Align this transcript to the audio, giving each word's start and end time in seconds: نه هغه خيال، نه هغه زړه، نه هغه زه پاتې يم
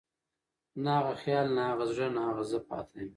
نه 0.83 0.91
هغه 0.99 1.13
خيال، 1.23 1.47
نه 1.57 1.63
هغه 1.71 1.85
زړه، 1.91 2.07
نه 2.15 2.21
هغه 2.29 2.43
زه 2.51 2.59
پاتې 2.69 2.95
يم 3.01 3.09